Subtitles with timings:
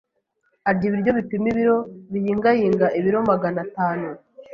[0.69, 1.77] arya ibiryo bipima ibiro
[2.11, 4.09] biyingayinga ibiro Magana atanu